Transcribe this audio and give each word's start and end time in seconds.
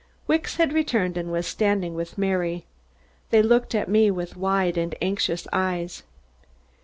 Wicks 0.25 0.55
had 0.55 0.73
returned 0.73 1.15
and 1.15 1.31
was 1.31 1.45
standing 1.45 1.93
with 1.93 2.17
Mary. 2.17 2.65
They 3.29 3.43
looked 3.43 3.75
at 3.75 3.87
me 3.87 4.09
with 4.09 4.35
wide 4.35 4.75
and 4.75 4.95
anxious 4.99 5.47
eyes. 5.53 6.01